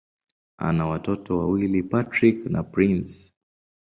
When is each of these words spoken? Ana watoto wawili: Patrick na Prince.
Ana 0.67 0.85
watoto 0.87 1.37
wawili: 1.37 1.83
Patrick 1.83 2.45
na 2.45 2.63
Prince. 2.63 3.33